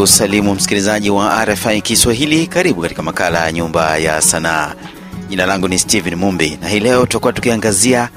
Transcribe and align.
kusalimu 0.00 0.54
msikilizaji 0.54 1.10
wa 1.10 1.44
RFI 1.44 1.80
Kiswahili. 1.82 2.46
Karibu 2.46 2.82
katika 2.82 3.02
makala 3.02 3.44
ya 3.44 3.52
Nyumba 3.52 3.96
ya 3.98 4.20
Sanaa. 4.20 4.74
Jina 5.28 5.46
langu 5.46 5.68
ni 5.68 5.78
Steven 5.78 6.14
Mumbi 6.14 6.58
na 6.60 6.68
hii 6.68 6.80
leo 6.80 7.00
tutakuwa 7.06 7.32
tukiangazia 7.32 8.08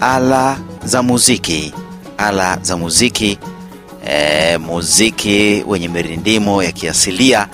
ala 0.00 0.58
za 0.84 1.02
muziki, 1.02 1.74
ala 2.18 2.58
za 2.62 2.76
muziki 2.76 3.38
e, 4.08 4.58
muziki 4.58 5.64
wenye 5.66 5.88
mirindimo 5.88 6.62
ya 6.62 6.72
kiasilia 6.72 7.48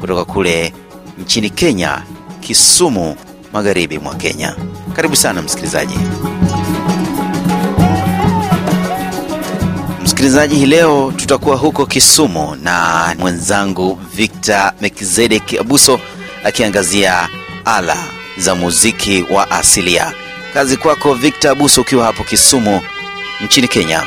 kutoka 0.00 0.24
kule 0.24 0.72
nchini 1.18 1.50
Kenya, 1.50 2.02
Kisumu, 2.40 3.16
magharibi 3.52 3.98
mwa 3.98 4.14
Kenya. 4.14 4.56
Karibu 4.96 5.16
sana 5.16 5.42
msikilizaji. 5.42 5.98
Msikilizaji, 10.16 10.56
hii 10.56 10.66
leo 10.66 11.12
tutakuwa 11.16 11.56
huko 11.56 11.86
Kisumu 11.86 12.56
na 12.62 13.14
mwenzangu 13.18 13.98
Victor 14.14 14.72
Melkizedek 14.80 15.60
Abuso 15.60 16.00
akiangazia 16.44 17.28
ala 17.64 17.96
za 18.38 18.54
muziki 18.54 19.24
wa 19.30 19.50
asilia. 19.50 20.12
Kazi 20.54 20.76
kwako 20.76 21.14
Victor 21.14 21.50
Abuso, 21.50 21.80
ukiwa 21.80 22.06
hapo 22.06 22.24
Kisumu 22.24 22.80
nchini 23.44 23.68
Kenya. 23.68 24.02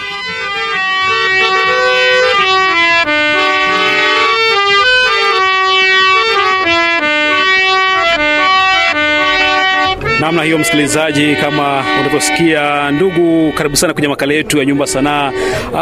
Namna 10.22 10.44
hiyo 10.44 10.58
msikilizaji 10.58 11.36
kama 11.36 11.84
unavyosikia 12.02 12.92
ndugu 12.92 13.52
karibu 13.58 13.76
sana 13.76 13.94
kwenye 13.94 14.08
makala 14.08 14.34
yetu 14.34 14.58
ya 14.58 14.66
nyumba 14.66 14.88
sanaa 14.88 15.32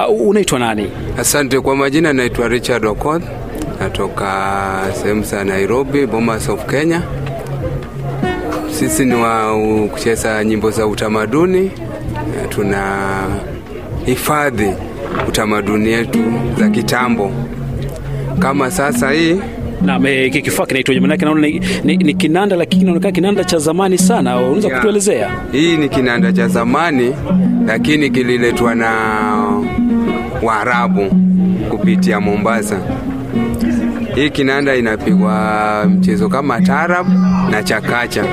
uh, 0.10 0.28
unaitwa 0.28 0.60
nani 0.60 0.92
Asante 1.20 1.60
kwa 1.60 1.76
majina, 1.76 2.14
naitwa 2.14 2.48
Richard 2.48 2.86
Okoth, 2.86 3.24
natoka 3.80 4.82
sehemu 5.02 5.24
za 5.24 5.44
Nairobi, 5.44 6.06
Bomas 6.06 6.50
of 6.50 6.66
Kenya. 6.66 7.02
Sisi 8.72 9.06
ni 9.06 9.14
wa 9.16 9.54
kucheza 9.94 10.44
nyimbo 10.44 10.72
za 10.72 10.88
utamaduni, 10.88 11.72
tuna 12.50 12.98
hifadhi 14.06 14.70
utamaduni 15.28 15.90
yetu 15.92 16.20
za 16.60 16.70
kitambo. 16.70 17.32
Kama 18.40 18.72
sasa 18.72 19.12
hii 19.12 19.42
kinaitwa 19.82 20.42
kifaa 20.42 20.66
kinaitwaje 20.66 21.00
manake 21.00 21.26
naona 21.26 21.42
ni, 21.48 21.62
ni, 21.84 21.98
ni 21.98 22.14
kinanda 22.14 22.56
lakini 22.56 22.82
inaonekana 22.82 23.12
kinanda 23.12 23.44
cha 23.44 23.58
zamani 23.58 23.98
sana. 23.98 24.38
Unaweza 24.38 24.70
kutuelezea? 24.70 25.32
Hii 25.52 25.78
ni 25.78 25.90
kinanda 25.90 26.34
cha 26.34 26.48
zamani, 26.48 27.14
lakini 27.68 28.10
kililetwa 28.10 28.76
na 28.76 28.92
Waarabu 30.44 31.06
kupitia 31.70 32.20
Mombasa. 32.20 32.80
Hii 34.18 34.30
kinanda 34.30 34.76
inapigwa 34.76 35.86
mchezo 35.90 36.30
kama 36.30 36.62
tarab 36.62 37.08
na 37.52 37.64
chakacha. 37.64 38.26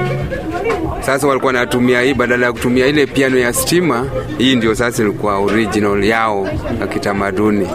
Sasa 1.01 1.27
walikuwa 1.27 1.53
wanatumia 1.53 2.01
hii 2.01 2.15
badala 2.15 2.47
ya 2.47 2.53
kutumia 2.53 2.87
ile 2.87 3.07
piano 3.07 3.39
ya 3.39 3.53
stima. 3.53 4.07
Hii 4.39 4.57
ndio 4.57 4.75
sasa 4.75 5.03
ilikuwa 5.03 5.39
original 5.39 6.05
yao 6.05 6.49
ya 6.81 6.87
kitamaduni 6.87 7.69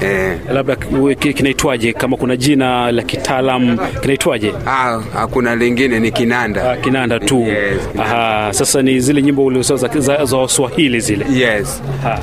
eh. 0.00 0.38
labda 0.52 0.76
ki- 0.76 1.14
ki- 1.18 1.34
kinaitwaje 1.34 1.92
kama 1.92 2.16
kuna 2.16 2.36
jina 2.36 2.92
la 2.92 3.02
kitaalam 3.02 3.78
kinaitwaje 4.00 4.52
Ah, 4.66 5.00
hakuna 5.14 5.56
lingine, 5.56 6.00
ni 6.00 6.10
kinanda. 6.10 6.70
Ah, 6.72 6.76
kinanda 6.76 7.20
tu 7.20 7.40
Yes, 7.40 7.88
kinanda. 7.92 8.16
Aha, 8.16 8.52
sasa 8.52 8.82
ni 8.82 9.00
zile 9.00 9.22
nyimbo 9.22 9.44
ulizosema 9.44 10.00
za, 10.24 10.36
waswahili 10.36 11.00
zile 11.00 11.26
Yes. 11.32 11.82
Aha. 12.04 12.18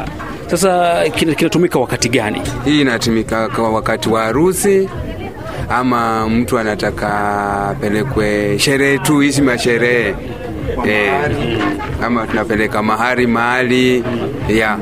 sasa 0.47 1.03
kina- 1.09 1.33
kinatumika 1.35 1.79
wakati 1.79 2.09
gani 2.09 2.41
Hii 2.65 2.81
inatumika 2.81 3.49
kwa 3.49 3.69
wakati 3.69 4.09
wa 4.09 4.23
harusi 4.23 4.89
ama 5.69 6.29
mtu 6.29 6.59
anataka 6.59 7.09
apelekwe 7.69 8.59
sherehe 8.59 8.97
tu, 8.97 9.19
hizi 9.19 9.41
masherehe 9.41 10.15
eh, 10.87 11.13
ama 12.03 12.27
tunapeleka 12.27 12.83
mahari 12.83 13.27
mahali 13.27 14.03
yeah. 14.49 14.79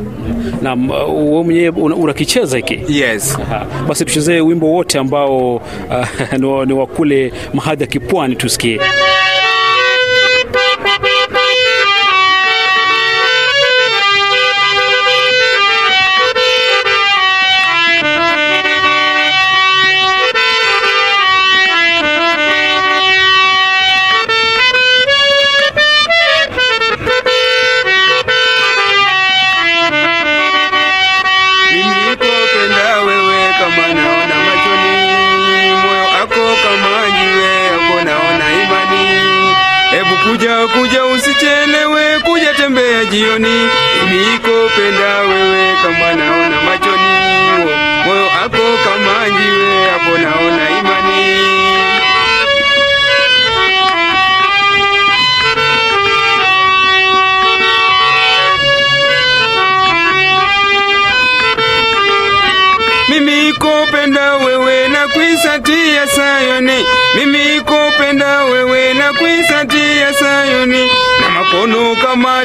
na 0.62 0.74
wewe 0.74 1.44
mwenyewe 1.44 1.70
unakicheza 1.70 2.58
hiki 2.58 2.80
Yes. 2.88 3.38
Aha. 3.42 3.66
basi 3.88 4.06
tuchezee 4.06 4.42
wimbo 4.42 4.68
wote 4.72 5.00
ambao 5.00 5.56
uh, 6.42 6.66
ni 6.66 6.74
wa 6.74 6.88
kule 6.88 7.34
mahadhi 7.54 7.84
ya 7.84 7.88
kipwani 7.88 8.36
tusikie 8.36 8.80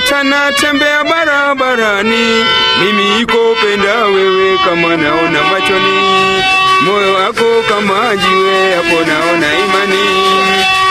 kama 0.08 0.52
chana 0.52 0.52
tembea 0.52 1.04
barabarani. 1.04 2.44
Mimi 2.80 3.20
ikopenda 3.20 4.04
wewe 4.04 4.58
kama 4.58 4.96
naona 4.96 5.42
machoni, 5.42 6.42
moyo 6.80 7.14
wako 7.14 7.62
kama 7.68 8.16
jiwe 8.16 8.74
hapo 8.74 9.04
naona 9.10 9.46
imani. 9.58 10.04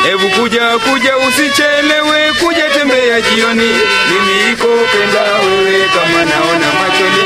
Hebu 0.04 0.30
kuja 0.30 0.78
kuja, 0.78 1.18
usichelewe 1.18 2.34
kuja, 2.40 2.70
tembea 2.70 3.22
jioni. 3.22 3.72
Mimi 4.10 4.54
ikopenda 4.54 5.22
wewe 5.22 5.90
kama 5.96 6.26
naona 6.26 6.68
machoni, 6.80 7.24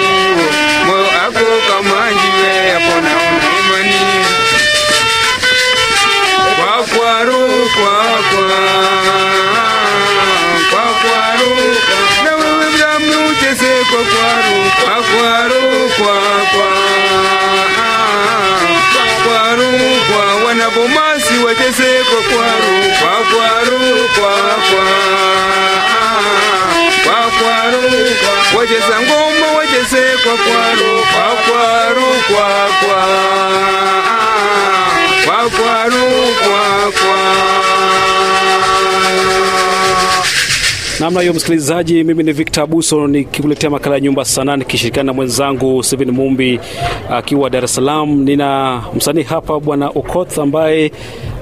namna 41.10 41.22
hiyo 41.22 41.34
msikilizaji 41.34 42.04
mimi 42.04 42.24
ni 42.24 42.32
victor 42.32 42.64
abuso 42.64 43.08
nikikuletea 43.08 43.70
makala 43.70 43.96
ya 43.96 44.02
nyumba 44.02 44.26
sanaa 44.26 44.56
nikishirikiana 44.58 45.08
na 45.08 45.14
mwenzangu 45.14 45.84
Steven 45.84 46.12
mumbi 46.12 46.60
akiwa 47.12 47.50
dar 47.50 47.64
es 47.64 47.76
salaam 47.76 48.24
nina 48.24 48.82
msanii 48.96 49.24
hapa 49.24 49.60
bwana 49.60 49.88
okoth 49.88 50.38
ambaye 50.38 50.92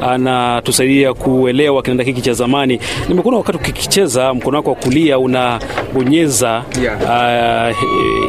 anatusaidia 0.01 1.13
kuelewa 1.13 1.81
kinanda 1.83 2.03
hiki 2.03 2.21
cha 2.21 2.33
zamani 2.33 2.79
nimekuona 3.09 3.37
wakati 3.37 3.57
ukikicheza 3.57 4.33
mkono 4.33 4.57
wako 4.57 4.69
wa 4.69 4.75
kulia 4.75 5.19
unabonyeza 5.19 6.63
Yeah. 6.83 7.71
uh, 7.71 7.77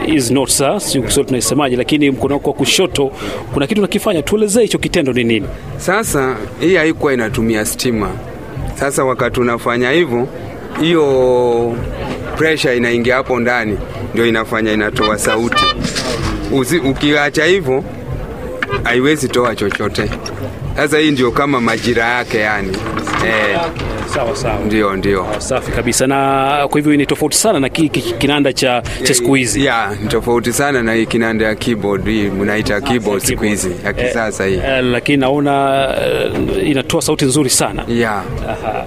hizi 0.07 0.35
notes 0.35 0.63
sio 0.79 1.11
si 1.11 1.25
tunaisemaje 1.25 1.77
lakini 1.77 2.11
mkono 2.11 2.35
wako 2.35 2.51
wa 2.51 2.57
kushoto 2.57 3.11
kuna 3.55 3.67
kitu 3.67 3.81
unakifanya 3.81 4.23
tuelezee 4.23 4.63
hicho 4.63 4.79
kitendo 4.79 5.13
ni 5.13 5.25
nini 5.25 5.47
Sasa 5.77 6.37
hii 6.61 6.75
haikuwa 6.77 7.15
inatumia 7.15 7.65
stima. 7.65 8.11
Sasa 8.75 9.05
wakati 9.05 9.41
unafanya 9.41 9.91
hivyo, 9.91 10.29
hiyo 10.81 11.77
pressure 12.37 12.77
inaingia 12.77 13.15
hapo 13.17 13.41
ndani, 13.41 13.79
ndio 14.15 14.27
inafanya 14.27 14.73
inatoa 14.73 15.19
sauti. 15.19 15.65
Ukiacha 16.85 17.45
hivyo 17.45 17.85
haiwezi 18.85 19.29
toa 19.29 19.57
chochote. 19.57 20.11
Sasa 20.77 20.99
hii 20.99 21.11
ndio 21.11 21.31
kama 21.31 21.61
majira 21.61 22.05
yake 22.05 22.39
yani. 22.39 22.77
Eh, 23.27 23.61
Sawa 24.15 24.37
sawa. 24.37 24.59
ndio 24.67 24.97
ndio. 24.97 25.27
Safi 25.39 25.73
kabisa. 25.73 26.07
Na 26.07 26.69
kwa 26.71 26.81
hivyo 26.81 26.97
ni 26.97 27.07
tofauti 27.07 27.37
sana 27.37 27.61
na 27.61 27.69
ki, 27.69 27.89
ki, 27.89 28.01
kinanda 28.19 28.53
cha, 28.53 28.83
cha 29.03 29.15
siku 29.15 29.35
hizi. 29.35 29.65
yeah, 29.65 30.01
ni 30.03 30.09
tofauti 30.09 30.53
sana 30.53 30.83
na 30.83 30.95
hii 30.95 31.07
kinanda 31.07 31.45
ya 31.45 31.55
keyboard 31.55 32.07
hii 32.07 32.23
mnaita 32.23 32.81
keyboard 32.81 33.23
siku 33.23 33.45
hizi 33.45 33.71
ya 33.85 33.93
kisasa 33.93 34.47
hii. 34.47 34.55
Eh, 34.55 34.85
lakini 34.85 35.19
naona 35.19 35.87
eh, 36.07 36.69
inatoa 36.69 37.03
sauti 37.03 37.25
nzuri 37.25 37.51
sana. 37.51 37.85
yeah. 37.89 38.23
Aha. 38.49 38.85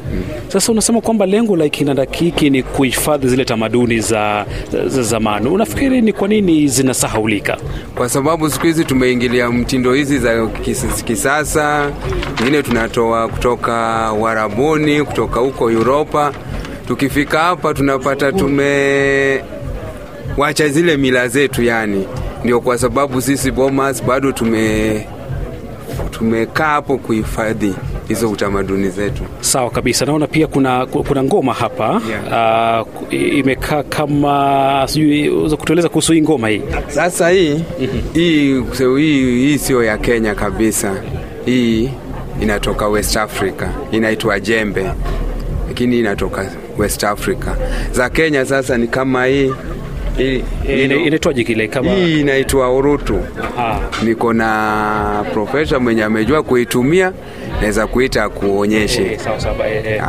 Sasa 0.48 0.72
unasema 0.72 1.02
kwamba 1.02 1.26
lengo 1.26 1.56
la 1.56 1.70
kinanda 1.70 2.06
hiki 2.12 2.50
ni 2.50 2.64
kuhifadhi 2.64 3.28
zile 3.28 3.46
tamaduni 3.46 4.00
za, 4.00 4.46
za 4.88 5.02
zamani. 5.04 5.48
Unafikiri 5.50 6.02
ni 6.02 6.14
kwa 6.14 6.28
nini 6.28 6.68
zinasahaulika? 6.68 7.58
Kwa 7.96 8.10
sababu 8.10 8.50
siku 8.50 8.66
hizi 8.66 8.86
tumeingilia 8.86 9.50
mtindo 9.52 9.94
hizi 9.94 10.20
za 10.20 10.48
kisasa, 11.06 11.92
ingine 12.42 12.64
tunatoa 12.64 13.28
kutoka 13.28 13.72
Warabuni, 14.20 15.04
kutoka 15.12 15.40
huko 15.40 15.66
Uropa. 15.66 16.34
Tukifika 16.88 17.40
hapa 17.40 17.74
tunapata 17.74 18.32
tumewacha 18.32 19.48
zile 20.70 20.98
mila 20.98 21.28
zetu, 21.28 21.64
yani 21.64 22.08
ndio 22.44 22.62
kwa 22.62 22.78
sababu 22.78 23.22
sisi 23.22 23.52
Bomas 23.52 24.04
bado 24.04 24.32
tume 24.32 25.06
tumekaa 26.12 26.66
hapo 26.66 26.98
kuhifadhi 26.98 27.74
hizo 28.08 28.30
utamaduni 28.30 28.90
zetu. 28.90 29.24
Sawa 29.40 29.70
kabisa. 29.70 30.06
Naona 30.06 30.28
pia 30.28 30.48
kuna, 30.48 30.86
kuna 30.86 31.24
ngoma 31.24 31.54
hapa 31.54 32.02
Yeah. 32.10 32.82
uh, 32.82 32.88
imekaa 33.38 33.84
kama 33.84 34.84
sijui, 34.88 35.30
unaweza 35.30 35.56
kutueleza 35.58 35.90
kuhusu 35.90 36.14
hii 36.14 36.22
ngoma 36.22 36.50
hii? 36.50 36.62
Sasa 36.88 37.30
hii 37.30 37.64
hii 38.14 38.64
so 38.74 38.96
hii 38.98 39.40
hii 39.48 39.58
sio 39.58 39.84
ya 39.84 39.98
Kenya 39.98 40.36
kabisa. 40.36 40.94
Hii 41.46 41.90
inatoka 42.42 42.88
West 42.88 43.18
Africa, 43.18 43.68
inaitwa 43.92 44.40
jembe, 44.40 44.86
lakini 45.68 46.00
inatoka 46.00 46.46
West 46.78 47.04
Africa. 47.04 47.48
Za 47.92 48.10
Kenya 48.10 48.46
sasa 48.46 48.78
ni 48.78 48.88
kama 48.88 49.26
hii 49.26 49.54
hii, 50.18 50.44
Ina- 50.84 50.96
Inaitwaje 50.96 51.44
kile 51.44 51.68
kama 51.68 51.92
hii 51.92 52.20
inaitwa 52.22 52.74
urutu. 52.74 53.20
Ah, 53.60 53.80
Niko 54.04 54.34
na 54.34 55.26
profesa 55.34 55.80
mwenye 55.80 56.04
amejua 56.04 56.44
kuitumia, 56.44 57.12
naweza 57.62 57.88
kuita 57.88 58.30
kuonyeshe. 58.30 59.02
E, 59.02 59.18
e, 59.68 59.78
eh, 59.86 60.02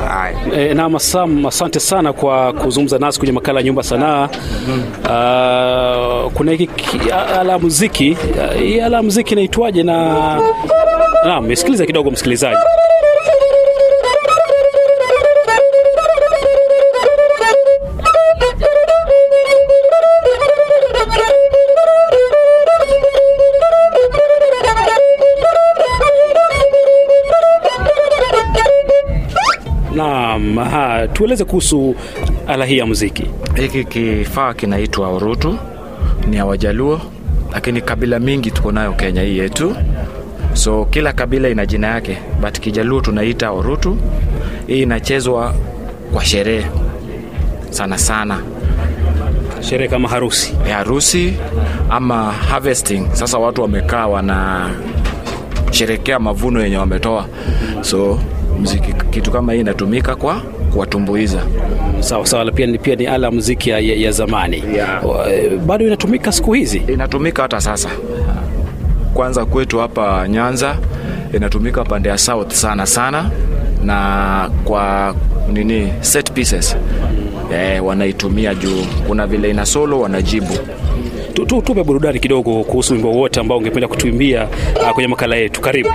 eh. 0.53 0.71
E, 0.71 0.75
na 0.75 0.89
Masam, 0.89 1.47
asante 1.47 1.81
sana 1.81 2.13
kwa 2.13 2.53
kuzungumza 2.53 2.99
nasi 2.99 3.19
kwenye 3.19 3.33
makala 3.33 3.61
ya 3.61 3.67
Nyumba 3.67 3.83
Sanaa. 3.83 4.29
Uh, 5.05 6.33
kuna 6.33 6.53
hiki 6.53 7.11
ala 7.41 7.53
ya 7.53 7.59
muziki, 7.59 8.11
uh, 8.55 8.61
hii 8.61 8.81
ala 8.81 9.03
muziki 9.03 9.33
inaitwaje? 9.35 9.83
Na 9.83 10.41
naam, 11.25 11.57
sikiliza 11.57 11.87
kidogo 11.87 12.11
msikilizaji. 12.11 12.59
Naam, 29.95 30.59
aha, 30.59 31.09
tueleze 31.13 31.45
kuhusu 31.45 31.95
ala 32.47 32.65
hii 32.65 32.79
ya 32.79 32.87
muziki. 32.87 33.25
Hiki 33.55 33.85
kifaa 33.85 34.55
kinaitwa 34.55 35.13
urutu, 35.13 35.59
ni 36.29 36.37
ya 36.37 36.47
Wajaluo, 36.47 37.01
lakini 37.53 37.81
kabila 37.81 38.19
mingi 38.19 38.51
tuko 38.51 38.73
nayo 38.73 38.93
Kenya 38.93 39.23
hii 39.23 39.39
yetu, 39.39 39.77
so 40.55 40.85
kila 40.85 41.13
kabila 41.13 41.49
ina 41.49 41.67
jina 41.67 41.87
yake, 41.87 42.19
but 42.41 42.61
Kijaluo 42.61 43.01
tunaita 43.01 43.51
orutu. 43.51 43.97
Hii 44.67 44.83
inachezwa 44.83 45.55
kwa 46.13 46.25
sherehe 46.25 46.67
sana 47.71 47.99
sana 47.99 48.39
Sherehe 49.61 49.89
kama 49.91 50.09
harusi. 50.09 50.55
ya 50.69 50.77
harusi 50.77 51.35
ama 51.91 52.33
harvesting. 52.33 53.07
Sasa 53.13 53.39
watu 53.39 53.63
wamekaa 53.63 54.07
wanasherekea 54.07 56.19
mavuno 56.19 56.63
yenye 56.63 56.77
wametoa, 56.77 57.27
so 57.81 58.19
mziki 58.61 58.93
kitu 59.11 59.31
kama 59.31 59.53
hii 59.53 59.61
inatumika 59.61 60.17
kwa 60.17 60.41
kuwatumbuiza. 60.73 61.43
Sawa 62.01 62.27
sawa, 62.27 62.53
pia 62.53 62.67
ni, 62.67 62.79
pia 62.79 62.97
ni 62.97 63.07
ala 63.07 63.31
muziki 63.31 63.71
ya, 63.71 63.79
ya, 63.79 64.11
zamani 64.11 64.65
Yeah. 64.75 65.03
Bado 65.67 65.87
inatumika 65.87 66.33
siku 66.33 66.53
hizi. 66.53 66.79
inatumika 66.89 67.43
hata 67.43 67.61
sasa. 67.61 67.89
Kwanza 69.15 69.45
kwetu 69.45 69.79
hapa 69.79 70.29
Nyanza 70.29 70.77
inatumika 71.33 71.85
pande 71.85 72.09
ya 72.09 72.19
south 72.19 72.53
sana 72.53 72.87
sana, 72.87 73.31
na 73.85 74.51
kwa 74.65 75.15
nini 75.53 75.93
set 76.01 76.33
pieces 76.33 76.77
eh, 77.55 77.85
wanaitumia 77.87 78.55
juu 78.55 78.85
kuna 79.07 79.27
vile 79.27 79.51
ina 79.51 79.67
solo 79.67 80.01
wanajibu. 80.01 80.59
Tu- 81.35 81.47
tu- 81.47 81.63
Tupe 81.63 81.85
burudani 81.85 82.21
kidogo 82.21 82.65
kuhusu 82.65 82.93
wimbo 82.93 83.11
wote 83.13 83.41
ambao 83.41 83.59
ungependa 83.59 83.89
kutuimbia 83.89 84.49
uh, 84.83 84.91
kwenye 84.91 85.09
makala 85.09 85.37
yetu. 85.37 85.61
Karibu. 85.61 85.89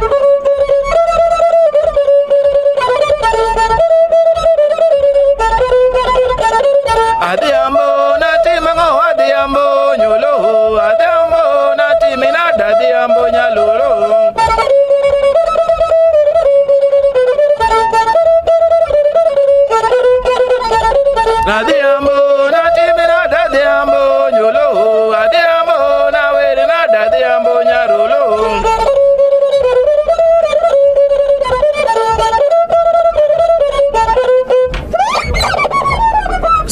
Loro 13.57 14.36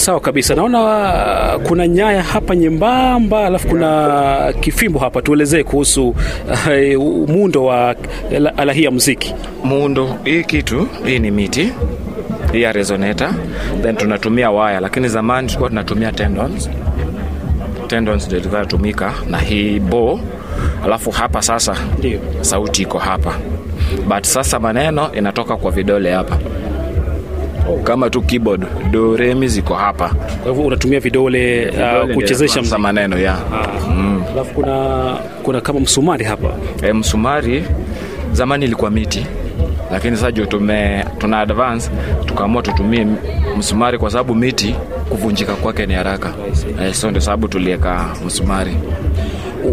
Sawa 0.05 0.19
kabisa, 0.19 0.55
naona 0.55 0.79
uh, 1.55 1.61
kuna 1.67 1.87
nyaya 1.87 2.23
hapa 2.23 2.55
nyembamba, 2.55 3.45
alafu 3.45 3.67
kuna 3.67 4.53
kifimbo 4.59 4.99
hapa. 4.99 5.21
Tuelezee 5.21 5.63
kuhusu 5.63 6.09
uh, 6.09 6.15
muundo 7.29 7.65
wa 7.65 7.95
ala- 8.57 8.73
hii 8.73 8.83
ya 8.83 8.91
muziki. 8.91 9.33
muundo 9.63 10.15
hii 10.23 10.43
kitu 10.43 10.87
hii 11.05 11.19
ni 11.19 11.31
miti 11.31 11.73
hii 12.51 12.61
ya 12.61 12.71
resonator 12.71 13.29
then 13.81 13.95
tunatumia 13.95 14.51
waya 14.51 14.79
lakini 14.79 15.07
zamani 15.09 15.47
tulikuwa 15.47 15.69
tunatumia 15.69 16.11
tendons 16.11 16.69
tendons 17.87 18.27
ndio 18.27 18.39
ilikuwa 18.39 18.61
inatumika 18.61 19.13
na 19.29 19.37
hii 19.37 19.79
bo 19.79 20.19
alafu 20.83 21.11
hapa 21.11 21.41
sasa 21.41 21.75
Ndio. 21.99 22.19
sauti 22.41 22.81
iko 22.81 22.97
hapa 22.97 23.33
but 24.07 24.23
sasa 24.23 24.59
maneno 24.59 25.11
inatoka 25.13 25.57
kwa 25.57 25.71
vidole 25.71 26.11
hapa 26.13 26.37
kama 27.83 28.09
tu 28.09 28.21
keyboard 28.21 28.65
do 28.91 29.17
remi 29.17 29.47
ziko 29.47 29.73
hapa. 29.75 30.09
Kwa 30.43 30.51
hivyo 30.51 30.65
unatumia 30.67 30.99
vidole 30.99 31.69
uh, 32.07 32.13
kuchezesha 32.13 32.63
Sasa 32.63 32.77
maneno 32.77 33.17
ya 33.19 33.37
Alafu 34.33 34.53
kuna 34.53 35.17
kuna 35.43 35.61
kama 35.61 35.79
msumari 35.79 36.25
hapa. 36.25 36.47
e, 36.83 36.93
msumari 36.93 37.63
zamani 38.31 38.65
ilikuwa 38.65 38.91
miti 38.91 39.25
lakini 39.91 40.15
sasa 40.17 40.31
juu 40.31 40.45
tume 40.45 41.05
tuna 41.17 41.39
advance 41.39 41.89
tukaamua 42.25 42.61
tutumie 42.61 43.07
msumari 43.57 43.97
kwa 43.97 44.11
sababu 44.11 44.35
miti 44.35 44.75
kuvunjika 45.09 45.53
kwake 45.53 45.85
ni 45.85 45.93
haraka. 45.93 46.33
E, 46.83 46.93
so 46.93 47.09
ndio 47.09 47.21
sababu 47.21 47.47
tulieka 47.47 48.05
msumari 48.25 48.75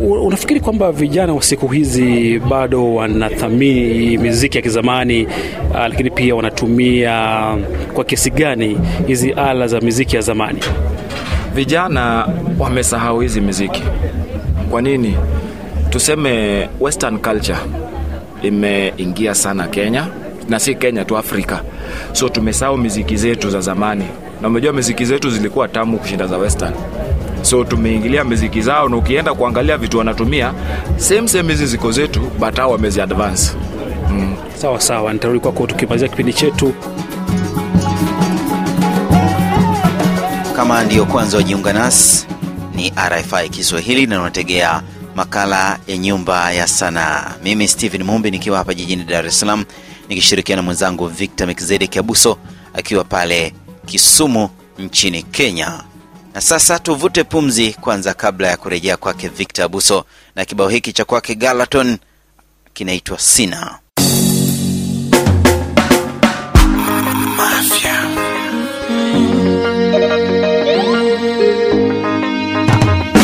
Unafikiri 0.03 0.61
kwamba 0.61 0.93
vijana 0.93 1.33
wa 1.35 1.43
siku 1.43 1.69
hizi 1.69 2.39
bado 2.39 2.95
wanathamini 2.95 4.19
miziki 4.19 4.59
ya 4.59 4.63
kizamani 4.63 5.27
uh, 5.71 5.77
lakini 5.77 6.11
pia 6.11 6.35
wanatumia 6.35 7.45
kwa 7.95 8.05
kiasi 8.05 8.31
gani 8.31 8.79
hizi 9.07 9.33
ala 9.33 9.67
za 9.67 9.81
miziki 9.81 10.17
ya 10.17 10.23
zamani? 10.23 10.61
vijana 11.55 12.29
wamesahau 12.59 13.21
hizi 13.21 13.41
miziki. 13.41 13.83
Kwa 14.71 14.83
nini? 14.83 15.17
Tuseme 15.91 16.69
western 16.81 17.19
culture 17.19 17.59
imeingia 18.43 19.35
sana 19.35 19.67
kenya 19.69 20.07
na 20.49 20.59
si 20.61 20.75
kenya 20.75 21.05
tu 21.05 21.17
afrika. 21.17 21.63
So 22.13 22.29
tumesahau 22.29 22.79
miziki 22.79 23.17
zetu 23.17 23.51
za 23.51 23.61
zamani. 23.61 24.05
Na 24.43 24.49
umejua 24.49 24.73
miziki 24.73 25.05
zetu 25.05 25.31
zilikuwa 25.31 25.69
tamu 25.69 25.99
kushinda 25.99 26.27
za 26.27 26.37
western 26.39 26.73
so 27.43 27.65
tumeingilia 27.65 28.25
miziki 28.25 28.63
zao 28.63 28.89
na 28.89 28.97
ukienda 28.97 29.35
kuangalia 29.35 29.79
vitu 29.79 29.99
wanatumia 29.99 30.53
same 30.97 31.29
same 31.29 31.53
hizi 31.53 31.67
ziko 31.67 31.93
zetu 31.93 32.21
but 32.39 32.57
hao 32.57 32.71
wamezi 32.71 33.01
advance 33.01 33.51
Sawa 34.55 34.81
sawa, 34.81 35.13
nitarudi 35.13 35.41
kwako 35.41 35.67
tukimalizia 35.67 36.09
kipindi 36.09 36.33
chetu. 36.33 36.75
Kama 40.57 40.85
ndiyo 40.85 41.05
kwanza 41.07 41.37
wajiunga 41.37 41.73
nasi, 41.73 42.27
ni 42.75 42.93
RFI 43.09 43.49
Kiswahili 43.49 44.07
na 44.07 44.21
unategea 44.21 44.83
makala 45.17 45.79
ya 45.87 45.97
Nyumba 45.97 46.53
ya 46.53 46.67
Sanaa. 46.67 47.35
Mimi 47.45 47.69
stephen 47.69 48.03
Mumbi 48.03 48.31
nikiwa 48.31 48.59
hapa 48.59 48.75
jijini 48.75 49.05
Dar 49.05 49.27
es 49.27 49.41
Salaam 49.41 49.65
nikishirikiana 50.09 50.63
na 50.63 50.67
mwenzangu 50.67 51.07
Victor 51.07 51.47
Melkizedek 51.47 51.97
Abuso 51.97 52.39
akiwa 52.75 53.05
pale 53.05 53.55
Kisumu 53.87 54.49
nchini 54.79 55.23
Kenya. 55.23 55.73
Na 56.35 56.41
sasa 56.41 56.79
tuvute 56.79 57.25
pumzi 57.25 57.73
kwanza 57.81 58.15
kabla 58.15 58.49
ya 58.49 58.57
kurejea 58.57 58.97
kwake 58.97 59.29
Victor 59.29 59.65
Abuso 59.65 60.05
na 60.37 60.45
kibao 60.45 60.69
hiki 60.69 60.93
cha 60.93 61.05
kwake 61.05 61.35
Galaton 61.35 61.99
kinaitwa 62.75 63.19
Sina. 63.19 63.79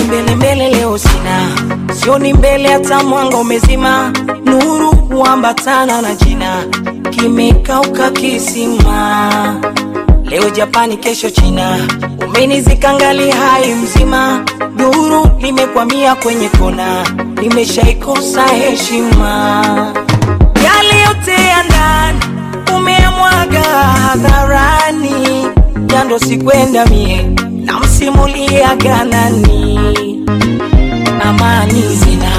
mbele 0.06 0.34
mbele 0.36 0.68
leo 0.70 0.98
sioni 2.00 2.32
mbele 2.32 2.68
hata 2.68 3.02
mwanga 3.04 3.36
umezima. 3.36 4.12
Nuru 4.44 4.90
huambatana 4.90 6.02
na 6.02 6.14
jina. 6.14 6.64
Kimekauka 7.10 8.10
kisima 8.10 9.60
leo 10.30 10.50
japani 10.50 10.96
kesho 10.96 11.30
china. 11.30 11.78
Umenizika 12.28 12.94
ngali 12.94 13.30
hai 13.30 13.74
mzima. 13.74 14.44
Duru 14.76 15.30
limekwamia 15.40 16.14
kwenye 16.14 16.48
kona. 16.48 17.06
Nimeshaikosa 17.42 18.46
heshima. 18.46 19.64
Yale 20.64 21.00
yote 21.00 21.30
ya 21.32 21.62
ndani 21.62 22.20
umeamwaga 22.76 23.62
hadharani. 23.62 25.46
Jando 25.86 26.18
sikwenda 26.18 26.86
mie 26.86 27.22
namsimuliaga 27.50 29.04
nani? 29.04 30.24
Amani 31.24 31.82
zina 31.82 32.30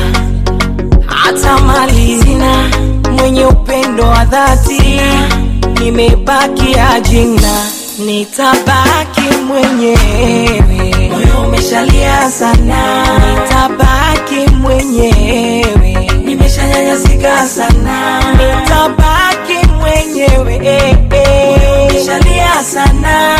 hata 1.06 1.58
mali 1.58 2.18
zina. 2.18 2.70
Mwenye 3.12 3.46
upendo 3.46 4.04
wa 4.04 4.26
dhati 4.26 5.00
nimebaki 5.80 6.76
ajina 6.96 7.66
nitabaki 8.06 9.22
mwenyewe. 9.48 11.10
Moyo 11.12 11.42
umeshalia 11.48 12.32
sana. 12.32 13.04
Nitabaki 13.20 14.52
mwenyewe. 14.56 16.10
Nimeshanyanyasika 16.26 17.48
sana. 17.48 18.20
Nitabaki 18.32 19.68
mwenyewe. 19.80 20.56
Eh. 20.66 21.60
umeshalia 21.90 22.64
sana 22.74 23.40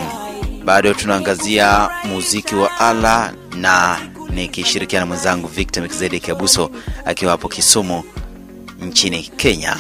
Bado 0.66 0.94
tunaangazia 0.94 1.90
muziki 2.04 2.56
wa 2.56 2.80
ala 2.80 3.34
na 3.56 4.00
nikishirikiana 4.30 5.06
mwenzangu 5.06 5.48
Victor 5.48 5.82
Melkizedek 5.84 6.30
Abuso 6.30 6.72
akiwa 7.06 7.32
hapo 7.32 7.50
Kisumu 7.50 8.04
nchini 8.82 9.24
Kenya. 9.24 9.78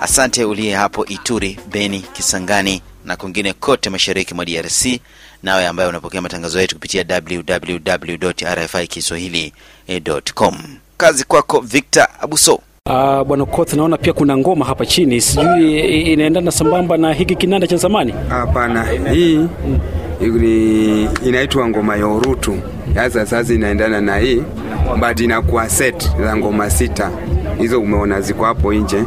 Asante 0.00 0.44
uliye 0.44 0.74
hapo 0.74 1.06
Ituri, 1.06 1.58
Beni, 1.70 2.00
Kisangani 2.00 2.82
na 3.04 3.16
kwingine 3.16 3.52
kote 3.52 3.90
mashariki 3.90 4.34
mwa 4.34 4.44
DRC, 4.44 5.00
nawe 5.42 5.66
ambaye 5.66 5.88
unapokea 5.88 6.20
matangazo 6.22 6.60
yetu 6.60 6.74
kupitia 6.74 7.04
www.rfikiswahili.com. 7.08 9.60
Kazi 10.96 11.24
kwako 11.24 11.60
Victor 11.60 12.06
Abuso. 12.20 12.54
Uh, 12.54 13.22
bwana 13.26 13.46
Koth, 13.46 13.74
naona 13.74 13.96
pia 13.96 14.12
kuna 14.12 14.36
ngoma 14.36 14.64
hapa 14.64 14.86
chini, 14.86 15.20
sijui 15.20 15.80
inaendana 16.12 16.50
sambamba 16.50 16.96
na 16.96 17.12
hiki 17.12 17.36
kinanda 17.36 17.66
cha 17.66 17.76
zamani. 17.76 18.14
Hapana, 18.28 18.84
hii 19.12 19.46
ni 20.20 21.04
inaitwa 21.26 21.68
ngoma 21.68 21.96
ya 21.96 22.06
urutu. 22.06 22.58
Sasa 22.94 23.26
sasa 23.26 23.54
inaendana 23.54 24.00
na 24.00 24.16
hii 24.18 24.42
but 25.00 25.20
inakuwa 25.20 25.68
set 25.68 26.10
za 26.20 26.36
ngoma 26.36 26.70
sita, 26.70 27.10
hizo 27.58 27.80
umeona 27.80 28.20
ziko 28.20 28.44
hapo 28.44 28.72
nje. 28.72 29.04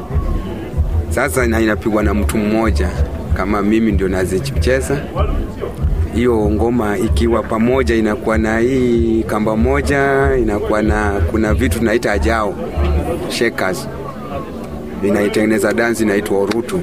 Sasa 1.10 1.48
na 1.48 1.60
inapigwa 1.62 2.04
na 2.04 2.14
mtu 2.14 2.38
mmoja, 2.38 2.90
kama 3.38 3.62
mimi 3.62 3.92
ndio 3.92 4.08
nazicheza 4.08 5.02
hiyo 6.16 6.36
ngoma 6.52 6.98
ikiwa 6.98 7.44
pamoja 7.44 7.96
inakuwa 7.96 8.38
na 8.38 8.60
hii 8.60 9.24
kamba 9.28 9.56
moja, 9.56 10.30
inakuwa 10.42 10.82
na 10.82 11.22
kuna 11.32 11.54
vitu 11.54 11.80
tunaita 11.80 12.12
ajao 12.12 12.54
shakers, 13.30 13.88
inaitengeneza 15.04 15.74
dansi 15.74 16.04
inaitwa 16.04 16.40
orutu. 16.40 16.80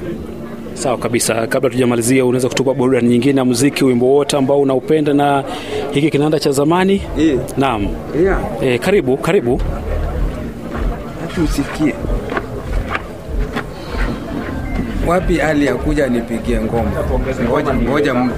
Sawa 0.73 0.97
kabisa. 0.97 1.47
Kabla 1.47 1.69
tujamalizia, 1.69 2.25
unaweza 2.25 2.47
kutupa 2.49 2.73
burudani 2.73 3.09
nyingine 3.09 3.39
ya 3.39 3.45
muziki, 3.45 3.83
wimbo 3.85 4.05
wote 4.13 4.37
ambao 4.37 4.61
unaupenda 4.61 5.13
na 5.13 5.43
hiki 5.91 6.09
kinanda 6.11 6.39
cha 6.39 6.51
zamani? 6.51 7.01
Hii 7.17 7.37
Naam. 7.57 7.87
yeah, 8.23 8.39
E, 8.61 8.77
karibu 8.77 9.17
karibu. 9.17 9.61
hata 11.21 11.41
wapi 15.11 15.37
hali 15.37 15.65
ya 15.65 15.75
kuja 15.75 16.07
nipigie 16.07 16.61
ngoma. 16.61 16.91
Ngoja 17.49 17.73
ngoja, 17.73 18.11
m- 18.13 18.31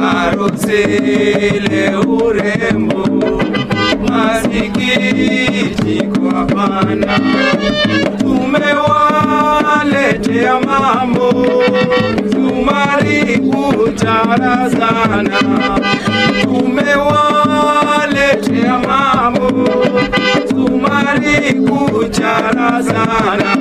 Arusile 0.00 1.96
urembo 1.96 3.08
masikiti 4.08 6.06
kwa 6.06 6.44
Bwana, 6.44 7.18
tumewaletea 8.18 10.60
mambo 10.60 11.32
tumari 12.30 13.38
kucharazana, 13.38 15.40
tumewaletea 16.42 18.78
mambo 18.88 19.50
tumari 20.48 21.54
kucharazana, 21.54 23.56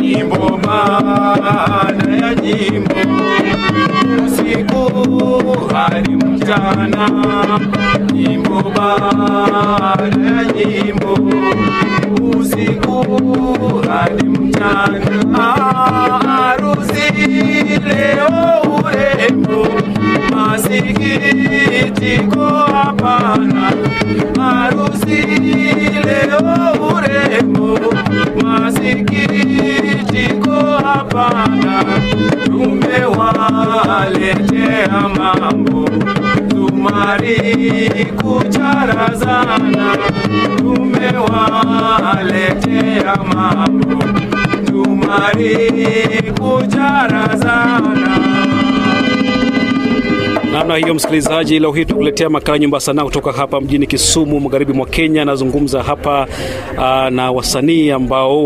nyimbo 0.00 0.55
baada 0.86 2.10
ya 2.16 2.34
nyimbo 2.34 2.94
usiku 4.26 4.82
hadi 5.74 6.10
mchana, 6.16 7.08
nyimbo 8.12 8.62
baada 8.76 10.26
ya 10.26 10.44
nyimbo, 10.44 11.12
usiku 12.38 12.96
hadi 13.90 14.26
mchana. 14.28 15.42
Harusi 16.26 17.08
leo 17.88 18.62
urembo, 18.84 19.66
masikitiko 20.36 22.46
hapana. 22.48 23.72
Harusi 24.38 25.20
leo 26.04 26.75
mambo 35.34 35.88
tumari 36.48 37.36
kucharazana, 38.22 39.96
tumewaletea 40.56 43.16
mambo 43.34 44.02
tumari 44.66 45.72
kucharazana. 46.40 48.16
namna 50.52 50.76
hiyo 50.76 50.94
msikilizaji 50.94 51.58
leo 51.58 51.72
hii 51.72 51.84
tukuletea 51.84 52.30
makala 52.30 52.58
nyumba 52.58 52.80
sanaa 52.80 53.04
kutoka 53.04 53.32
hapa 53.32 53.60
mjini 53.60 53.86
kisumu 53.86 54.40
magharibi 54.40 54.72
mwa 54.72 54.86
kenya 54.86 55.24
nazungumza 55.24 55.82
hapa 55.82 56.26
uh, 56.76 57.08
na 57.10 57.32
wasanii 57.32 57.90
ambao 57.90 58.44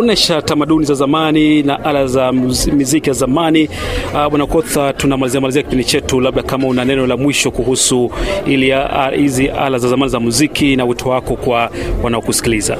wanaonyesha 0.00 0.42
tamaduni 0.42 0.84
za 0.86 0.94
zamani 0.94 1.62
na 1.62 1.84
ala 1.84 2.06
za 2.06 2.32
muziki 2.32 3.08
ya 3.10 3.14
zamani. 3.14 3.68
Uh, 4.14 4.26
bwana 4.28 4.46
kotha 4.46 4.92
tunamalizia 4.92 5.40
malizia 5.40 5.62
kipindi 5.62 5.84
chetu 5.84 6.20
labda 6.20 6.42
kama 6.42 6.66
una 6.68 6.84
neno 6.84 7.06
la 7.06 7.16
mwisho 7.16 7.50
kuhusu 7.50 8.10
ili 8.46 8.72
ah, 8.72 9.10
hizi 9.16 9.48
ala 9.48 9.78
za 9.78 9.88
zamani 9.88 10.10
za 10.12 10.20
muziki 10.20 10.76
na 10.76 10.84
wito 10.84 11.08
wako 11.08 11.36
kwa 11.36 11.70
wanaokusikiliza. 12.02 12.78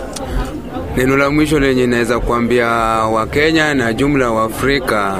Neno 0.96 1.16
la 1.16 1.30
mwisho 1.30 1.60
lenye 1.60 1.86
naweza 1.86 2.20
kuambia 2.20 2.66
Wakenya 3.12 3.74
na 3.74 3.92
jumla 3.92 4.30
wa 4.30 4.44
Afrika 4.44 5.18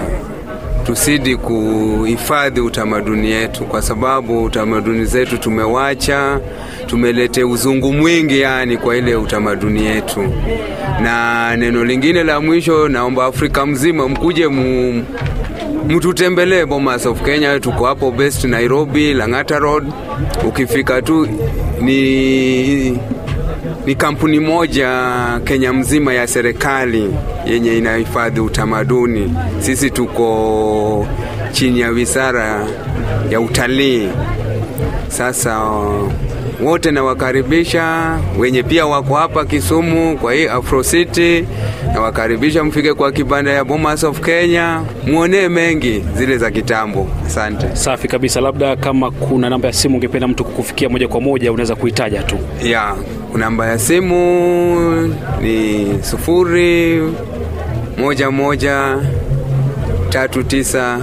tusidi 0.87 1.37
kuhifadhi 1.37 2.61
utamaduni 2.61 3.31
yetu, 3.31 3.65
kwa 3.65 3.83
sababu 3.83 4.43
utamaduni 4.45 5.05
zetu 5.05 5.39
tumewacha, 5.39 6.41
tumelete 6.91 7.45
uzungu 7.45 7.93
mwingi 7.93 8.41
yani 8.41 8.77
kwa 8.77 8.97
ile 8.97 9.17
utamaduni 9.17 9.85
yetu. 9.87 10.21
Na 11.03 11.57
neno 11.57 11.85
lingine 11.85 12.25
la 12.25 12.41
mwisho, 12.41 12.89
naomba 12.89 13.25
Afrika 13.25 13.67
mzima 13.67 14.09
mkuje 14.09 14.49
mu, 14.49 15.05
mtutembelee 15.89 16.65
Bomas 16.65 17.07
of 17.07 17.23
Kenya. 17.23 17.61
Tuko 17.61 17.87
hapo 17.87 18.11
Best 18.11 18.45
Nairobi, 18.45 19.15
Lang'ata 19.15 19.59
Road. 19.59 19.87
Ukifika 20.49 21.03
tu 21.03 21.29
ni 21.81 22.99
ni 23.87 23.95
kampuni 23.95 24.41
moja 24.41 24.91
Kenya 25.45 25.73
mzima 25.73 26.15
ya 26.15 26.27
serikali 26.27 27.11
yenye 27.47 27.79
inahifadhi 27.79 28.41
utamaduni. 28.41 29.35
Sisi 29.59 29.91
tuko 29.91 31.07
chini 31.53 31.81
ya 31.81 31.89
wizara 31.89 32.67
ya 33.31 33.41
utalii. 33.41 34.09
Sasa 35.09 35.61
wote 36.63 36.91
nawakaribisha 36.91 38.17
wenye 38.39 38.63
pia 38.63 38.87
wako 38.87 39.15
hapa 39.15 39.45
Kisumu 39.45 40.19
kwa 40.19 40.35
hii 40.35 40.47
Afro 40.47 40.83
City, 40.83 41.45
nawakaribisha 41.95 42.65
mfike 42.65 42.95
kwa 42.95 43.13
kibanda 43.13 43.51
ya 43.51 43.65
Bomas 43.65 44.05
of 44.05 44.21
Kenya. 44.21 44.83
Muonee 45.07 45.49
mengi 45.49 46.05
zile 46.17 46.39
za 46.39 46.51
kitambo. 46.51 47.09
Asante. 47.27 47.77
safi 47.77 48.09
kabisa. 48.09 48.41
Labda 48.41 48.77
kama 48.77 49.11
kuna 49.11 49.51
namba 49.51 49.69
ya 49.69 49.75
simu 49.75 49.95
ungependa 49.95 50.29
mtu 50.29 50.45
kukufikia 50.45 50.89
moja 50.89 51.09
kwa 51.09 51.21
moja 51.21 51.53
unaweza 51.53 51.77
kuitaja 51.77 52.23
tu. 52.23 52.39
Ya 52.63 52.95
namba 53.35 53.67
ya 53.67 53.79
simu 53.79 55.15
ni 55.43 55.87
sufuri 56.03 57.03
moja 57.99 58.31
moja 58.31 58.97
tatu 60.09 60.43
tisa 60.43 60.99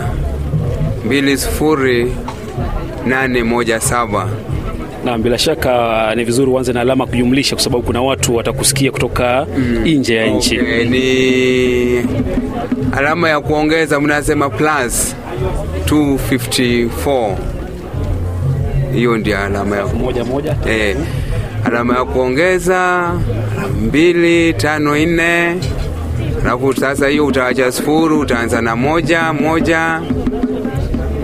mbili 1.06 1.38
sufuri 1.38 2.12
nane 3.06 3.44
moja 3.44 3.80
saba 3.80 4.30
na 5.08 5.18
bila 5.18 5.38
shaka 5.38 6.14
ni 6.16 6.24
vizuri 6.24 6.52
uanze 6.52 6.74
na 6.74 6.82
alama 6.82 7.06
kujumlisha 7.08 7.56
kwa 7.56 7.64
sababu 7.64 7.84
kuna 7.84 8.02
watu 8.02 8.36
watakusikia 8.36 8.92
kutoka 8.92 9.48
nje 9.86 10.16
ya 10.16 10.28
nchi. 10.28 10.60
Okay, 10.60 10.86
ni 10.86 12.06
alama 12.98 13.30
ya 13.30 13.40
kuongeza 13.42 14.00
mnasema 14.00 14.50
plus 14.50 15.16
254 15.86 17.36
hiyo 18.94 19.18
ndio 19.18 19.40
alama 19.40 19.78
ya 19.78 19.86
moja 19.86 20.24
moja. 20.24 20.56
Eh, 20.70 20.98
alama 21.66 21.96
ya 21.98 22.06
kuongeza 22.06 23.12
mbili 23.82 24.54
tano 24.54 24.98
nne. 24.98 25.56
Alafu 26.44 26.74
sasa 26.74 27.08
hiyo 27.08 27.26
utawacha 27.26 27.72
sufuru 27.72 28.20
utaanza 28.20 28.62
na 28.62 28.76
moja 28.76 29.34
moja. 29.34 30.02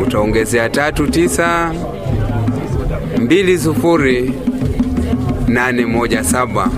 Utaongezea 0.04 0.70
tatu 0.70 1.08
tisa 1.08 1.72
mbili 3.24 3.58
sufuri 3.58 4.34
nane 5.48 5.86
moja 5.86 6.24
saba. 6.24 6.70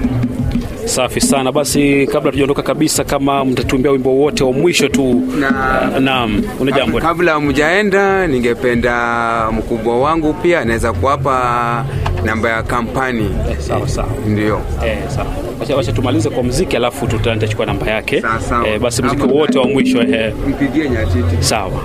Safi 0.85 1.21
sana. 1.21 1.51
Basi 1.51 2.07
kabla 2.07 2.31
tujaondoka 2.31 2.61
kabisa 2.63 3.03
kama 3.03 3.45
mtatuimbia 3.45 3.91
wimbo 3.91 4.15
wote 4.15 4.43
wa 4.43 4.53
mwisho 4.53 4.87
tu. 4.89 5.23
Na- 5.39 5.99
naam 5.99 6.41
una 6.59 6.71
jambo? 6.71 6.99
kabla 6.99 7.39
mjaenda 7.39 8.27
ningependa 8.27 9.51
mkubwa 9.51 9.99
wangu 10.01 10.33
pia 10.33 10.59
anaweza 10.59 10.93
kuwapa 10.93 11.85
namba 12.25 12.49
ya 12.49 12.63
kampani. 12.63 13.29
Eh, 13.51 13.57
sawa 13.59 13.87
sawa. 13.87 14.07
Ndio. 14.27 14.61
Eh, 14.85 14.97
sawa. 15.07 15.27
Wacha, 15.59 15.75
wacha 15.75 15.91
tumalize 15.91 16.29
kwa 16.29 16.43
muziki 16.43 16.75
alafu 16.77 17.07
tutachukua 17.07 17.65
namba 17.65 17.87
yake. 17.91 18.21
Sawa, 18.21 18.41
sawa. 18.41 18.67
eh, 18.67 18.79
basi 18.79 19.01
muziki 19.03 19.23
wote 19.23 19.59
wa 19.59 19.67
mwisho 19.67 20.01
eh, 20.01 20.33
mpigie 20.49 20.89
nyatiti. 20.89 21.35
Sawa 21.43 21.81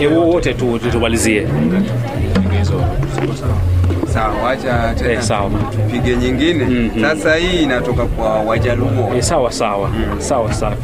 Eh, 0.00 0.10
wote 0.26 0.54
tu 0.54 0.78
tu- 0.78 0.90
tumalizie 0.90 1.46
sawa 4.14 4.34
wacha 4.44 4.94
tena 4.94 5.12
eh, 5.12 5.20
sawa. 5.20 5.50
pige 5.90 6.16
nyingine. 6.16 6.90
Sasa 7.00 7.34
hii 7.36 7.62
inatoka 7.62 8.04
kwa 8.04 8.28
wajaluo. 8.40 9.10
Eh, 9.16 9.22
sawa 9.22 9.52
sawa. 9.52 9.90
Sawa 10.18 10.52
sawa. 10.52 10.74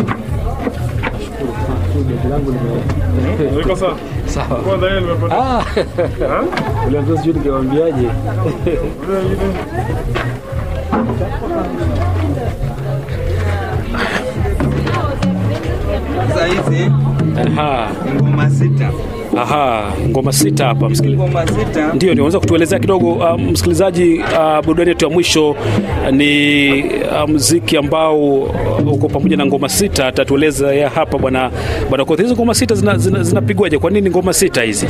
Sawa 4.27 4.61
sasa 16.29 16.47
hizi 16.47 16.91
Aha, 17.57 17.91
ngoma 18.15 18.51
sita 18.51 18.91
aha, 19.37 19.93
ngoma 20.09 20.33
sita 20.33 20.67
hapa 20.67 20.89
msikilizaji. 20.89 21.31
ngoma 21.31 21.47
sita 21.47 21.81
Ndio, 21.87 21.95
ndio 21.95 22.13
unaweza 22.13 22.41
kutuelezea 22.41 22.79
kidogo 22.79 23.13
uh, 23.13 23.41
msikilizaji, 23.41 24.15
uh, 24.19 24.65
burudani 24.65 24.89
yetu 24.89 25.05
ya 25.05 25.11
mwisho 25.11 25.57
ni 26.13 26.69
uh, 26.83 27.29
muziki 27.29 27.77
ambao 27.77 28.29
uh, 28.43 28.93
uko 28.93 29.09
pamoja 29.09 29.37
na 29.37 29.47
ngoma 29.47 29.69
sita. 29.69 30.07
Atatueleza 30.07 30.75
ya 30.75 30.91
hapa 30.91 31.19
bwana 31.19 31.51
bwana 31.89 32.05
Kothi, 32.05 32.23
hizo 32.23 32.35
ngoma 32.35 32.55
sita 32.55 32.75
zinapigwaje? 32.75 33.11
Zina, 33.11 33.23
zina 33.23 33.79
Kwa 33.81 33.91
nini 33.91 34.11
ngoma 34.11 34.33
sita 34.33 34.63
hizi? 34.63 34.87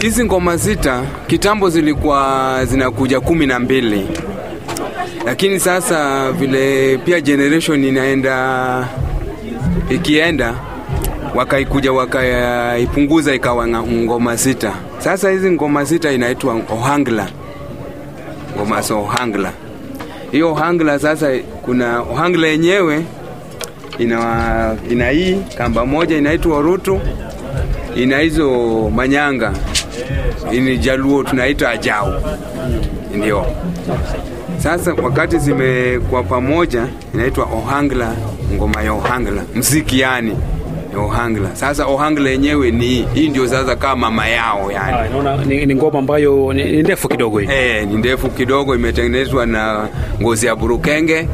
hizi 0.00 0.24
ngoma 0.24 0.58
sita 0.58 1.02
kitambo 1.26 1.70
zilikuwa 1.70 2.60
zinakuja 2.64 3.20
kumi 3.20 3.46
na 3.46 3.58
mbili 3.58 4.06
lakini 5.26 5.60
sasa 5.60 6.32
vile 6.32 6.98
pia 6.98 7.20
generation 7.20 7.84
inaenda 7.84 8.88
ikienda 9.90 10.54
wakaikuja 11.34 11.92
wakaipunguza 11.92 13.34
ikawa 13.34 13.68
ngoma 13.68 14.36
sita. 14.38 14.72
Sasa 14.98 15.30
hizi 15.30 15.50
ngoma 15.50 15.86
sita 15.86 16.12
inaitwa 16.12 16.54
ohangla. 16.72 17.28
Ngoma 18.56 18.80
za 18.80 18.94
ohangla. 18.94 19.52
Hiyo 20.32 20.52
ohangla 20.52 20.98
sasa 20.98 21.30
kuna 21.62 22.00
ohangla 22.00 22.46
yenyewe 22.48 23.04
ina, 23.98 24.76
ina 24.90 25.08
hii 25.10 25.36
kamba 25.58 25.86
moja 25.86 26.18
inaitwa 26.18 26.60
rutu 26.60 27.00
ina 27.96 28.18
hizo 28.18 28.50
manyanga. 28.94 29.52
Ini 30.52 30.78
jaluo 30.78 31.22
tunaita 31.22 31.70
ajao, 31.70 32.22
ndio 33.14 33.46
sasa 34.62 34.94
wakati 34.94 35.38
zimekuwa 35.38 36.22
pamoja 36.22 36.86
inaitwa 37.14 37.44
ohangla 37.44 38.14
ngoma 38.54 38.82
ya 38.82 38.92
ohangla 38.92 39.42
mziki 39.54 40.00
yani 40.00 40.36
ya 40.92 40.98
ohangla. 40.98 41.56
Sasa 41.56 41.86
ohangla 41.86 42.30
yenyewe 42.30 42.70
ni 42.70 43.06
hii 43.14 43.28
ndio 43.28 43.48
sasa 43.48 43.76
kama 43.76 43.96
mama 43.96 44.28
yao 44.28 44.72
yani. 44.72 44.96
Ah, 44.96 45.08
naona 45.22 45.44
ni, 45.44 45.74
ngoma 45.74 45.98
ambayo 45.98 46.52
ni, 46.52 46.64
ni 46.64 46.82
ndefu 46.82 47.08
kidogo 47.08 47.38
hii. 47.38 47.48
Eh, 47.52 47.88
ni 47.88 47.94
ndefu 47.96 48.30
kidogo, 48.30 48.74
imetengenezwa 48.74 49.46
na 49.46 49.88
ngozi 50.20 50.46
ya 50.46 50.56
burukenge, 50.56 51.28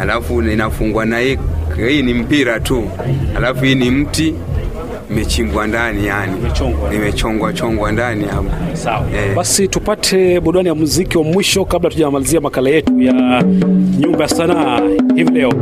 alafu 0.00 0.42
inafungwa 0.42 1.06
na 1.06 1.18
hii, 1.18 1.38
hii 1.88 2.02
ni 2.02 2.14
mpira 2.14 2.60
tu, 2.60 2.84
alafu 3.36 3.64
hii 3.64 3.74
ni 3.74 3.90
mti 3.90 4.34
imechimbwa 5.16 5.66
ndani, 5.66 6.06
yani 6.06 6.32
Imechongwa. 6.94 7.52
chongwa 7.52 7.92
ndani 7.92 8.24
hapo. 8.24 8.50
Sawa. 8.74 9.04
Eh. 9.16 9.34
Basi 9.36 9.68
tupate 9.68 10.40
burudani 10.40 10.68
ya 10.68 10.74
muziki 10.74 11.18
wa 11.18 11.24
mwisho 11.24 11.64
kabla 11.64 11.90
tujamalizia 11.90 12.40
makala 12.40 12.70
yetu 12.70 13.00
ya 13.00 13.42
nyumba 13.98 14.22
ya 14.22 14.28
sanaa 14.28 14.80
hivi 15.16 15.30
leo. 15.32 15.52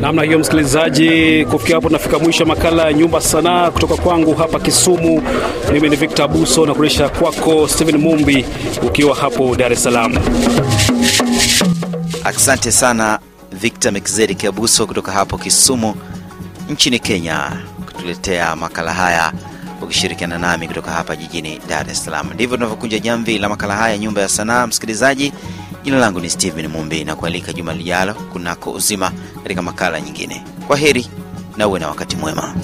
Namna 0.00 0.22
hiyo 0.22 0.38
msikilizaji, 0.38 1.44
kufikia 1.50 1.74
hapo 1.74 1.86
tunafika 1.88 2.18
mwisho 2.18 2.44
makala 2.44 2.84
ya 2.84 2.92
nyumba 2.92 3.20
sanaa 3.20 3.70
kutoka 3.70 3.96
kwangu 3.96 4.34
hapa 4.34 4.60
Kisumu. 4.60 5.22
Mimi 5.72 5.88
ni 5.88 5.96
Victor 5.96 6.24
Abuso 6.24 6.66
na 6.66 6.74
kuresha 6.74 7.08
kwako 7.08 7.68
Steven 7.68 7.96
Mumbi 7.96 8.44
ukiwa 8.86 9.16
hapo 9.16 9.56
Dar 9.56 9.72
es 9.72 9.82
Salaam. 9.82 10.14
Asante 12.24 12.70
sana 12.72 13.18
Victor 13.60 13.92
Mekzeri 13.92 14.36
Abuso 14.48 14.86
kutoka 14.86 15.12
hapo 15.12 15.38
Kisumu 15.38 15.94
nchini 16.68 16.98
Kenya, 16.98 17.52
kutuletea 17.86 18.56
makala 18.56 18.92
haya 18.94 19.32
ukishirikiana 19.82 20.38
nami 20.38 20.68
kutoka 20.68 20.90
hapa 20.90 21.16
jijini 21.16 21.60
Dar 21.68 21.90
es 21.90 22.04
Salaam. 22.04 22.32
Ndivyo 22.34 22.56
tunavyokunja 22.56 22.98
jamvi 22.98 23.38
la 23.38 23.48
makala 23.48 23.76
haya 23.76 23.98
nyumba 23.98 24.20
ya 24.20 24.28
sanaa. 24.28 24.66
Msikilizaji, 24.66 25.32
Jina 25.84 25.98
langu 25.98 26.20
ni 26.20 26.30
Steven 26.30 26.66
Mumbi 26.68 27.04
na 27.04 27.16
kualika 27.16 27.52
juma 27.52 27.74
lijalo 27.74 28.14
kunako 28.14 28.70
uzima 28.72 29.12
katika 29.42 29.62
makala 29.62 30.00
nyingine. 30.00 30.44
Kwa 30.66 30.76
heri 30.76 31.06
na 31.56 31.68
uwe 31.68 31.80
na 31.80 31.88
wakati 31.88 32.16
mwema. 32.16 32.54